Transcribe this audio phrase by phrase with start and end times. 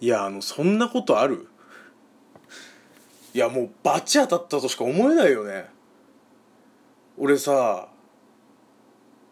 [0.00, 1.48] いやあのそんなことある？
[3.34, 5.66] いやもうバチ当たったとしか思えないよね。
[7.18, 7.88] 俺さ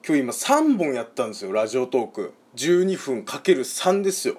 [0.07, 2.35] 今日今3本やったんですよラジオトーク。
[2.55, 4.37] 12分かける3ですよ。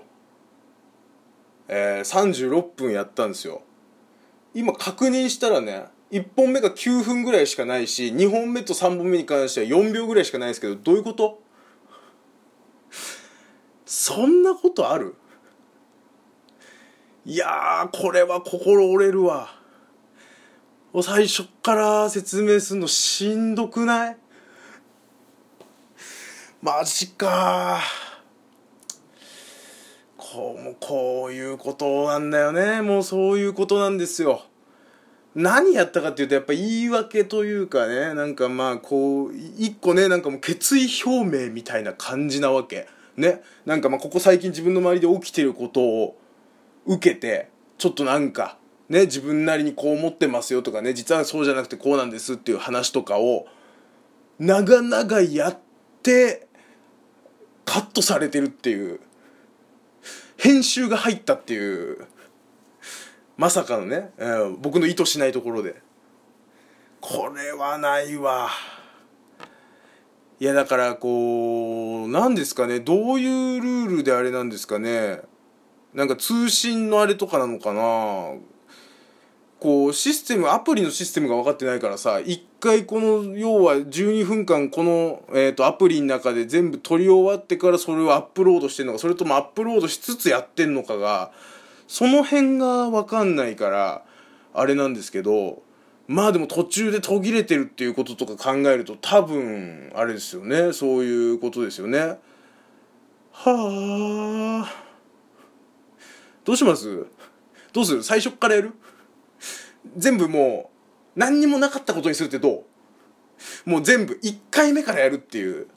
[1.67, 3.61] えー、36分やったんですよ。
[4.53, 11.41] 今確認したらね1本目が9分ぐらいしかないし2本目と3本目に関しては4秒ぐらいしかないですけどどういうこと？
[13.85, 15.15] そんなことある？
[17.29, 19.49] いやこれは心折れるわ。
[21.03, 24.17] 最初から説明するのしんどくない？
[26.59, 27.81] マジか。
[30.17, 32.81] こうもこういうことなんだよね。
[32.81, 34.41] もうそういうことなんですよ。
[35.35, 42.87] 何やったかっていうとやっぱ言い訳というかねなんかまあこう一個ねなんかもう決意表明みたいな感じなわけ。
[43.17, 43.43] ね。
[43.67, 46.18] なんかまあここ最近自分の周りで起きてることを
[46.89, 48.57] 受けてちょっとなんか
[48.89, 53.45] ね自分なりにこう思ってますよとかね実はそうじゃなくてこうなんですっていう話とかを
[54.39, 55.59] 長々やっ
[56.01, 56.47] て
[57.63, 58.99] カットされてるっていう
[60.37, 62.07] 編集が入ったっていう
[63.37, 65.81] まさかのね、えー、僕の意図しないところで。
[66.99, 68.49] これはないわ。
[70.41, 75.21] いやだからこう何ですかねどういうルールであれなんですかね。
[75.93, 78.35] なんか通信のあれとかなのかな。
[79.59, 91.31] こうシステムアプリのシステムが分かってないからさ一回この要は12分間この、えーと、アプリの中で全部取り終わってからそれをアップロードしてんのかそれともアップロードしつつやってんのかが
[91.89, 94.05] その辺が分かんないから
[94.53, 95.61] あれなんですけど
[96.07, 100.73] まあでも途中で途切れてるっていうこととか考えると多分あれですよね。
[100.73, 102.17] そういうことですよね。
[103.31, 104.88] はあ。
[106.45, 107.05] どうします？
[107.73, 108.03] どうする？
[108.03, 108.73] 最初からやる？
[109.95, 110.71] 全部も
[111.15, 112.65] う何にもなかったことにするってど
[113.65, 113.69] う？
[113.69, 115.67] もう全部1回目からやるっていう。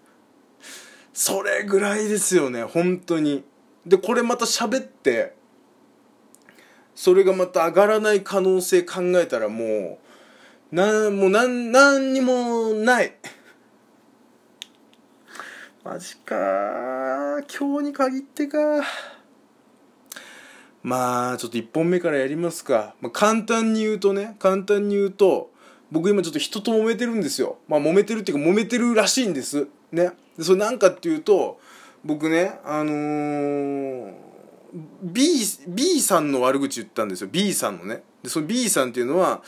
[1.13, 3.45] それぐらいですよね本当に。
[3.85, 5.35] でこれまた喋って
[6.95, 9.99] それがまた上がらない可能性考えたらも
[10.73, 13.15] うなんもうなんなんにもない。
[15.85, 18.59] マジか今日に限ってか
[20.83, 25.51] まあちょっと1本目からやりますか、まあ、簡単に言うとね簡単に言うと
[25.91, 27.59] 僕今ちょっと人と揉めてるんですよ。
[27.69, 29.69] まあ揉めてるっていうか揉めてるらしいんです。
[29.93, 30.11] ね。
[30.39, 31.61] でそれなんかっていうと
[32.03, 34.15] 僕ねあのー、
[35.03, 35.23] B,
[35.69, 37.29] B さんの悪口言ったんですよ。
[37.31, 38.03] B さんのね。
[38.23, 39.43] でその B さんっていうのは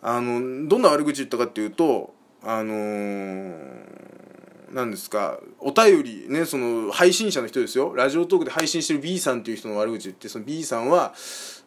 [0.00, 4.31] あのどんな悪口言ったかっていうとあのー
[4.72, 7.94] 何ですかお便りねその配信者の人ですよ。
[7.94, 11.14] ラジオトークで配信してる B さんっていう人の悪口言ってその B さんは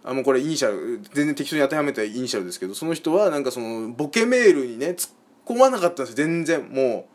[0.03, 5.11] あもうこれイニシャル全然適当に当てはめたイニシャルですけどその人はなんかそのボケメールにね突っ
[5.45, 6.25] 込まなかったんですよ。
[6.25, 7.07] 全然も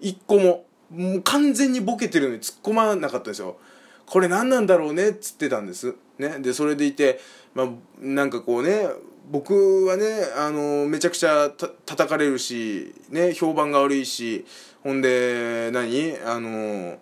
[0.00, 0.64] 一個も。
[0.90, 3.58] もう完全にボケてるのに突っ込まなかったんですよ。
[4.06, 5.96] これ何なんだろうねっつってたんです。
[6.18, 6.38] ね。
[6.38, 7.20] でそれでいて
[7.54, 7.68] まあ
[8.00, 8.88] なんかこうね
[9.30, 10.04] 僕はね
[10.36, 14.46] あのめちゃくちゃた叩かれるしね評判が悪いし
[14.82, 16.16] ほんで何？
[16.24, 16.98] あの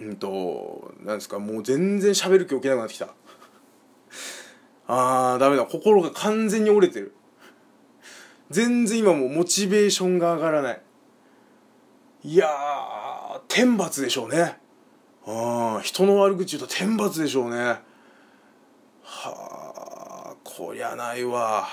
[0.00, 3.08] うんとなんですかもう全然喋る気起きなくなってきた。
[4.86, 5.64] あーダメだ。
[5.64, 7.14] 心が完全に折れてる。
[8.50, 10.82] 全然今もうモチベーションが上がらない。
[12.24, 12.48] いや
[13.48, 14.58] 天罰でしょうね。
[15.26, 17.56] あ人の悪口言うと天罰でしょうね。
[19.02, 19.41] は
[20.62, 21.66] あこりゃないわ。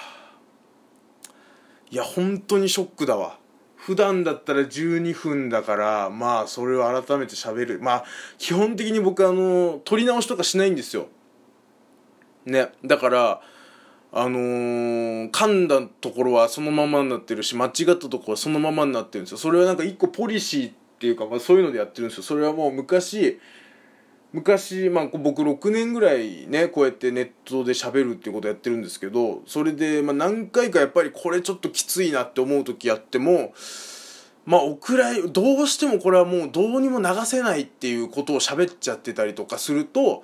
[1.91, 3.37] いや本当にショックだわ。
[3.75, 7.79] 普段だったら12分だからまあそれを改めて喋る。
[7.81, 8.05] まあ
[8.39, 11.07] 基本的に僕あの撮り直しとかしないんですよ。
[12.45, 12.71] ね。
[12.83, 13.41] だから
[14.11, 19.37] あのー、噛んだところはそのままになってるし間違ったところはそのままになってるんですよ。
[19.37, 22.23] それはなんか一個ポリシーっていうか、まあ、そういうのでやってるんですよ。
[22.23, 23.39] それはもう昔
[24.31, 33.53] 昔、まあ、僕6年ぐらいねこうやってネットで喋るっていうことやってるんですけどそれで、まあ、何回かやっぱりこれちょっときついなって思う時やっても
[34.45, 40.23] まあお蔵入どうしてもこれはもうどうにも流せないっていうことを喋っちゃってたりとかすると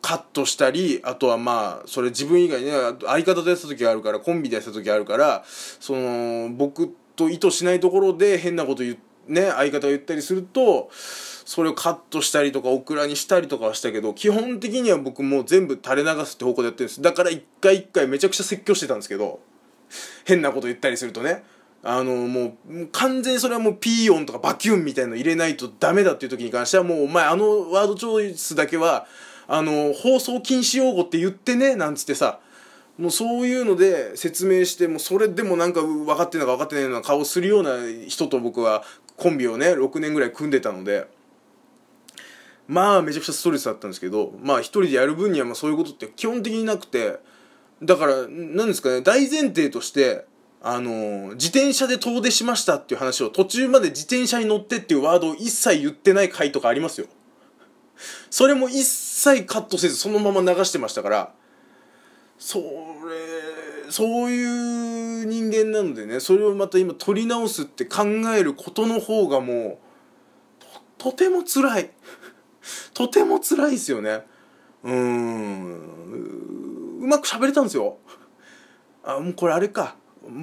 [0.00, 2.72] カットしたりあとはまあそれ自分以外ね
[3.04, 17.02] 相方とやった時があるからコンビでやった時があるからその僕と意図しないところで変なこと言ってね相方が言ったりするとそれをカットしたりとかオクラにしたりとかはしたけど基本的には僕もう全部垂れ流すって方向でやってるんです。
[17.02, 19.40] だから一回一回めちゃくちゃ説教してたんですけど
[20.24, 21.42] 変なこと言ったりするとね。
[21.82, 29.06] あのもう完全にそれはもうピー音とかバキュンみたいの入れないとダメだっていう時に関してはもうお前あのワードチョイスだけは
[29.48, 32.40] あの放送禁止用語って言ってねなんつってさ
[32.98, 38.84] もうそういうので説明してもそれでもなんか分かってんのか分かってないような顔するような人と僕は
[39.20, 41.06] コンビをね6年ぐらい組んでたので
[42.66, 47.18] まあめちゃくちゃストレスだったんですけどまあ一人でやる分にはまあそういうことって基本的になくて
[47.82, 50.24] だから何ですかね大前提として
[50.62, 57.06] あの自転車で遠出しましたっていう話を途中まで自転車に乗ってっていうワードを一切言ってない回とかありますよ。
[58.30, 61.32] それも一切カットせずそのまま流してましたから
[62.38, 64.44] それそうい
[64.96, 68.04] う人間なのでねそれをまた今取り直すって考
[68.36, 69.78] えることの方がもう
[71.00, 71.90] とても辛い。
[72.92, 74.22] とても辛いですよね。
[74.84, 76.98] うーん。
[77.00, 77.96] うまく喋れたんですよ。
[79.02, 79.96] あもうこれあれか。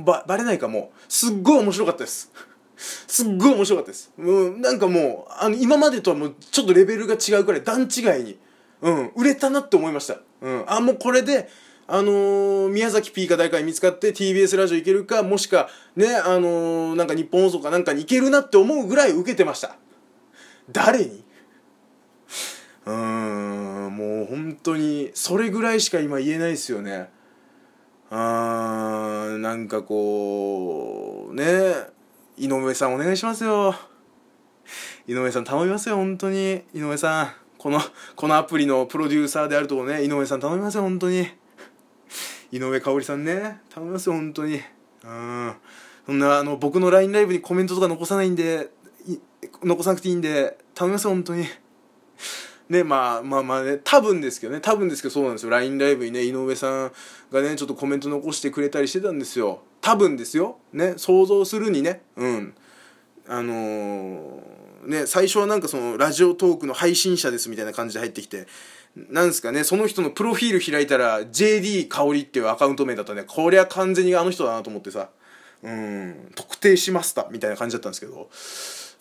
[0.04, 0.92] ばバレないかも。
[1.08, 2.32] うすっごい面白かったです。
[2.76, 4.12] すっごい面白かったです。
[4.18, 8.40] うん、なんかもうあの今までとはもうちょっとレベルが違うくらい段違いに
[8.82, 10.18] うん売れたなって思いました。
[10.42, 11.50] うんあもうこれで
[11.90, 19.78] あのー、宮崎 P か誰かに見つかって TBS ラジオ行けるかもしかねあのー、なんか日本放送かなんかに行けるなって思うぐらい受けてました。
[20.70, 21.24] 誰に？
[22.86, 27.10] うーんもう本当にそれぐらいしか今言えないですよね。
[28.10, 31.74] あーなんかこうね
[32.38, 33.74] 井上さんお願いしますよ。
[35.08, 36.64] 井上さん頼みますよ本当に。
[36.74, 37.80] 井上さんこの
[38.18, 41.30] このアプリのプロデューサーであるとね井上さん頼みますよ本当に。
[42.52, 43.60] 井上香織さんね。
[43.70, 44.62] 頼みますよ本当に。
[45.04, 45.54] うん。
[46.06, 48.70] そんなあの僕の LINE ライブにコメントとか残さないんで
[49.64, 51.46] 残さなくていいんで頼みます本当に。
[52.70, 54.62] ねまあまあまあね多分ですけどね。
[54.62, 55.50] 多分ですけどそうなんですよ。
[55.50, 56.92] LINE ライブにね井上さん
[57.32, 59.62] がねちょっとコメント残してくれたりしてたんですよ。
[59.82, 60.58] 多分ですよ。
[60.74, 62.02] ね想像するにね。
[62.16, 62.56] うん。
[63.30, 68.48] あのー、ね最初はなんかそのラジオトークの配信者ですみたいな感じで入ってきて
[69.10, 75.10] なんですかね、その人のプロフィール開いたら、JD 香りっていうアカウント名だったね、こりゃ完全にあの人だなと思ってさ、
[75.64, 78.30] うん、特定しましたみたいな感じだったんですけど、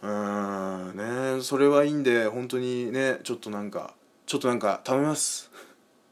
[0.02, 3.94] うん、ね、それはいいんで、本当にね、ちょっとなんか、
[4.26, 5.50] ちょっとなんか頼みます。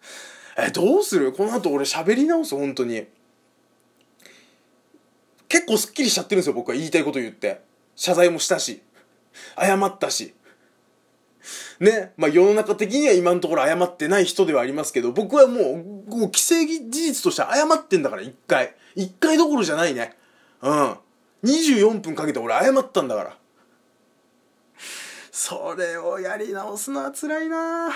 [0.57, 1.33] え、どうする？
[1.33, 3.07] この後俺喋り直す、本当に。
[5.49, 7.61] 結構すっきりしちゃってるんですよ、僕は言いたいこと言って。
[7.97, 8.83] 謝罪もしたし、
[9.59, 10.35] 謝ったし。
[11.81, 18.75] ね、まあ世の中的には今のところ謝ってない人ではありますけど、僕はもう、もう既成事実として謝ってんだから、一回。
[18.95, 20.17] 一回どころじゃないね。
[20.63, 20.97] うん。
[21.45, 23.37] 24分かけて俺謝ったんだから。
[25.31, 27.91] それをやり直すのは辛いな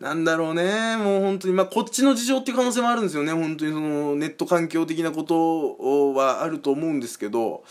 [0.00, 0.96] なんだろうね。
[0.96, 3.32] もう本当に、まあこっちの事情っていう可能性もあるんですよね。
[3.32, 7.64] 本当にそのネット環境的なことはあると思うんですけど、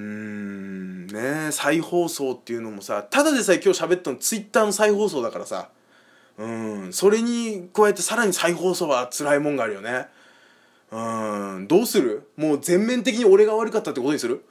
[0.00, 5.68] うーんね再放送っていうのもさただでさえ今日喋ったのツイッターの再放送だからさ。
[6.38, 10.06] うんそれに加えてさらに再放送は辛いもんがあるよね。
[10.90, 10.98] う
[11.60, 12.30] んどうする？
[12.36, 14.42] もう全面的に俺が悪かったってことにする？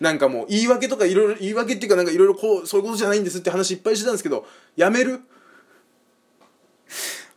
[0.00, 5.20] なんかもう言い訳とかいろいろ言い訳っていうかなんかいろいろこうそういうことじゃないんですって話いっぱいしてたんですけどやめる？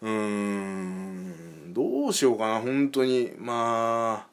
[0.02, 3.34] うーんどうしようかな本当に。
[3.38, 4.28] まあ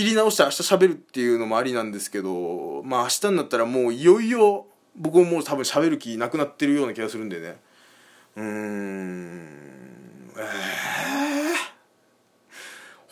[0.00, 4.66] 切り直して明日喋るっていうのもありなんですけどまあ明日になったらもういよいよ
[4.96, 7.56] 僕ももう多分喋る気なくなってるような気がするんでね。
[8.36, 9.70] うーん。
[10.36, 10.42] え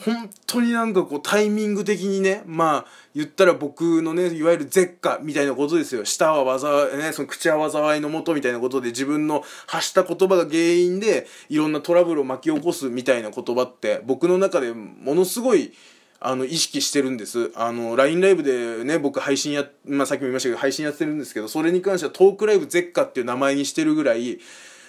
[0.00, 6.04] えー、本当になんかこうタイミング的にねまあ言ったら僕のねいわゆる絶下みたいなことですよ。
[6.06, 15.72] 舌は災いねその口は災いのもとみたいなことで自分の発した言葉が原因でいろんなトラブルを巻き起こすみたいな言葉って僕の中でものすごい
[16.20, 17.52] あの意識してるんです。
[17.54, 24.40] あの LINE ライブでね僕配信や、まあ、さっきも言いましたけど配信やってるんですけどそれに関してはトークライブ絶歌っていう名前にしてるぐらい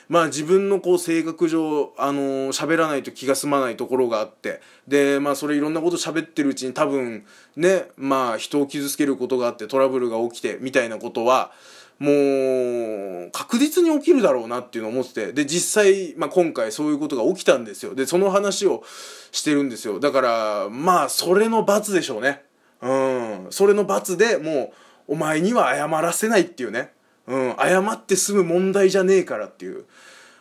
[0.07, 11.51] まあ自分のこう性格上あの喋らないと気が済まないところがあってでまあそれいろんなこと喋ってるうちに多分ねまあ人を傷つけることがあってトラブルが起きてみたいなことは
[12.00, 17.94] もう確実に起きるだろうなっていうのを思っててで実際、まあ、今回そういうことが起きたんですよ。
[17.94, 18.84] でその話を
[19.32, 20.00] してるんですよ。
[20.00, 22.44] だからまあそれの罰でしょうね。
[22.82, 23.48] うん。
[23.50, 24.74] それの罰でも
[25.08, 26.91] うお前には謝らせないっていうね。
[27.27, 27.56] うん。
[27.60, 29.86] 謝って済む問題じゃねえからっていう。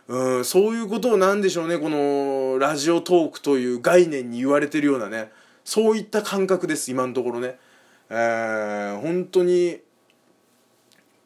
[0.06, 0.44] うん。
[0.44, 1.78] そういうことをなんでしょうね。
[1.78, 5.30] このラジオトークという概念に言われてるようなね。
[5.64, 7.58] そういった感覚です今のところね。
[8.10, 9.80] えー、本当に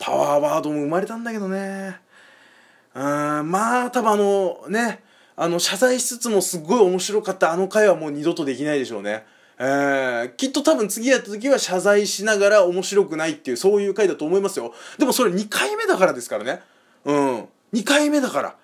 [0.02, 1.97] パワーワードも生まれたんだけどね。
[2.92, 5.00] うんまあ多分あのね
[5.37, 7.52] あの謝罪しつつもすっごい面白かった。
[7.52, 9.25] あの回はもう二度とできないでしょうね。
[9.59, 14.75] えー、きっと多分次やった時は謝罪しながら面白くないっていうそういう回だと思いますよ。
[14.99, 16.61] でもそれ2回目だからですからね。
[17.04, 17.49] うん。
[17.73, 18.56] 2回目だから。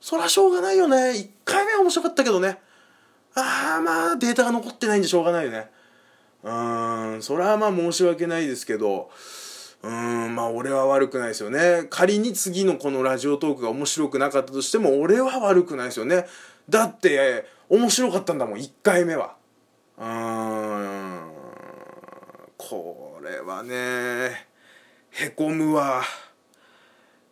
[0.00, 0.96] そりゃしょうがないよね。
[0.96, 2.60] 1回目は面白かったけどね。
[3.34, 5.70] ああまあデータが残ってないんでしょうがないよね。
[6.44, 6.50] う
[7.16, 9.10] んそれはまあ申し訳ないですけど。
[9.82, 11.86] うんまあ俺は悪くないですよね。
[11.88, 16.26] 仮に次のこのラジオトークが面白くなかったとしても俺は悪くないですよね。
[16.68, 19.36] だって面白かったんだもん1回目は。
[19.98, 21.30] うん
[22.56, 24.46] これはね
[25.10, 26.02] へこむわ。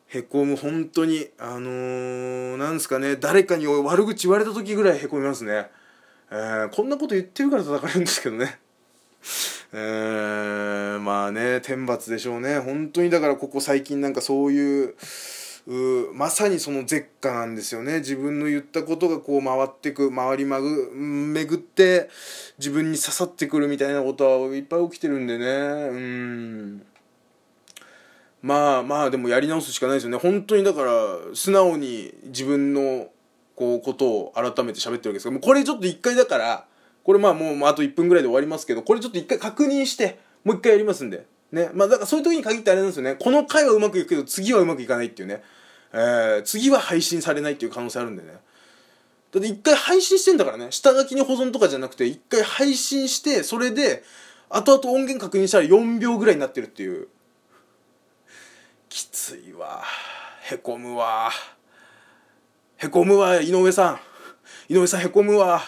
[0.08, 1.28] へこむ本当に。
[1.38, 5.68] あのー、なんですかね誰かに悪口言われた時ぐらいへこみますね。
[6.30, 8.58] えー、こんなこと言ってるから叩かれるんですけどね。
[9.78, 12.58] えー、まあね天罰でしょうね。
[12.60, 14.94] 本当にだからここ最近なんかそういう
[16.14, 17.98] まさにその絶果なんですよね。
[17.98, 22.08] 自分の言ったことがこう回ってく回りまぐ巡って
[22.56, 25.46] 自分に刺さってくるみたいなことはいっぱい起きてるんでね。
[25.46, 26.86] うん。
[28.40, 30.16] まあまあでもやり直すしかないですよね。
[30.16, 30.92] 本当にだから
[31.34, 33.08] 素直に自分の
[33.54, 36.66] こうことを改めて喋ってるわけですけどもうこれちょっと一回だから
[37.06, 41.24] これまあもうあと1分ぐらいで終わりますけどこれちょっと一回確認してもう一回やりますんで。
[41.52, 41.70] ね。
[41.72, 43.14] まあだからそういう時に限ってあれなんですよね。
[43.14, 45.40] この回はうまくいくけど次はうまくいかないっていうね、
[45.92, 48.32] えー、次は配信されないっていう可能性あるんでね。
[49.30, 50.66] だって一回配信してんだからね。
[50.70, 54.02] 下書きに保存とかじゃなくて一回配信してそれで
[54.48, 57.06] 後々音源確認したら4秒ぐらいになってるっていう。
[58.88, 59.84] きついわ。
[60.50, 61.30] へこむわ。
[62.78, 64.72] へこむわ井上さん。
[64.72, 65.62] 井上さんへこむわ。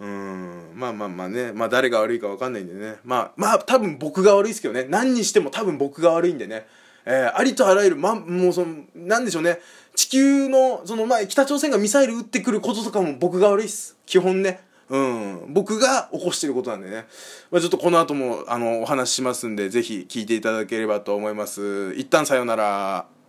[0.00, 0.72] うん。
[0.74, 1.52] まあまあまあね。
[1.52, 2.96] まあ誰が悪いか分かんないんでね。
[3.04, 4.86] まあまあ多分僕が悪いですけどね。
[4.88, 6.66] 何にしても多分僕が悪いんでね。
[7.06, 9.60] えー、ありとあらゆる、ま、もうその、なんでしょうね。
[9.94, 13.96] 地球の、その、まあ、北朝鮮がミサイル撃ってくることとかも僕が悪いっす。
[14.06, 14.60] 基本ね。
[14.90, 17.06] うん、僕が起こしてることなんでね、
[17.50, 21.94] まあ、ちょっとこの後もあのお話ししますんでぜひ聞いていただければと思います。
[21.94, 23.19] 一旦さようなら。